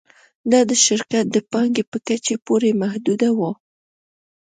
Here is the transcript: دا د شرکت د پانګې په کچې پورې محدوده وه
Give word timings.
دا 0.51 0.59
د 0.69 0.71
شرکت 0.85 1.25
د 1.31 1.37
پانګې 1.51 1.83
په 1.91 1.97
کچې 2.07 2.35
پورې 2.45 2.69
محدوده 2.81 3.29
وه 3.37 3.51